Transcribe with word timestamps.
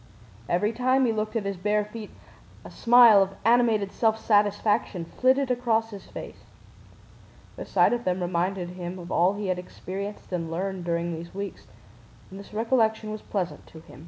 Every 0.49 0.73
time 0.73 1.05
he 1.05 1.11
looked 1.11 1.35
at 1.35 1.45
his 1.45 1.57
bare 1.57 1.85
feet 1.85 2.09
a 2.65 2.71
smile 2.71 3.21
of 3.21 3.35
animated 3.45 3.91
self 3.91 4.17
satisfaction 4.17 5.05
flitted 5.05 5.51
across 5.51 5.91
his 5.91 6.07
face. 6.07 6.43
The 7.55 7.67
sight 7.67 7.93
of 7.93 8.03
them 8.03 8.19
reminded 8.19 8.69
him 8.69 8.97
of 8.97 9.11
all 9.11 9.33
he 9.35 9.45
had 9.49 9.59
experienced 9.59 10.31
and 10.31 10.49
learned 10.49 10.85
during 10.85 11.13
these 11.13 11.35
weeks 11.35 11.67
and 12.31 12.39
this 12.39 12.51
recollection 12.51 13.11
was 13.11 13.21
pleasant 13.21 13.67
to 13.67 13.79
him. 13.81 13.99